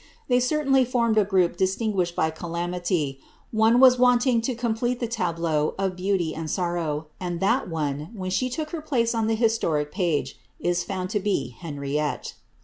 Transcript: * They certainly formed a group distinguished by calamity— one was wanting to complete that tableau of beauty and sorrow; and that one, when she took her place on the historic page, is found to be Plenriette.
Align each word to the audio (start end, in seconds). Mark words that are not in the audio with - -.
* 0.17 0.27
They 0.29 0.39
certainly 0.39 0.83
formed 0.83 1.19
a 1.19 1.23
group 1.23 1.57
distinguished 1.57 2.15
by 2.15 2.31
calamity— 2.31 3.19
one 3.51 3.79
was 3.79 3.99
wanting 3.99 4.41
to 4.41 4.55
complete 4.55 4.99
that 4.99 5.11
tableau 5.11 5.75
of 5.77 5.95
beauty 5.95 6.33
and 6.33 6.49
sorrow; 6.49 7.05
and 7.19 7.39
that 7.39 7.69
one, 7.69 8.09
when 8.15 8.31
she 8.31 8.49
took 8.49 8.71
her 8.71 8.81
place 8.81 9.13
on 9.13 9.27
the 9.27 9.35
historic 9.35 9.91
page, 9.91 10.39
is 10.59 10.83
found 10.83 11.11
to 11.11 11.19
be 11.19 11.55
Plenriette. 11.61 12.33